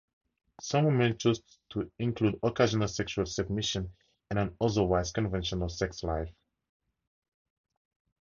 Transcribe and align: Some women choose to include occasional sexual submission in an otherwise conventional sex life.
Some 0.61 0.85
women 0.85 1.15
choose 1.19 1.43
to 1.73 1.91
include 1.99 2.39
occasional 2.41 2.87
sexual 2.87 3.27
submission 3.27 3.93
in 4.31 4.39
an 4.39 4.57
otherwise 4.59 5.11
conventional 5.11 5.69
sex 5.69 6.01
life. 6.01 6.33